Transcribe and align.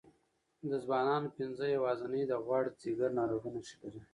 د 0.69 0.71
ځوانانو 0.83 1.33
پنځه 1.37 1.63
یوازینۍ 1.67 2.21
د 2.27 2.33
غوړ 2.45 2.63
ځیګر 2.83 3.09
ناروغۍ 3.19 3.49
نښې 3.55 3.75
لري. 3.81 4.01